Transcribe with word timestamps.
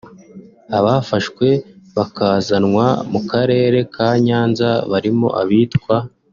Abafashwe 0.77 1.47
bakazanwa 1.95 2.85
mu 3.11 3.19
karere 3.31 3.77
ka 3.93 4.07
Nyanza 4.25 4.69
barimo 4.91 5.27
abitwa 5.41 5.95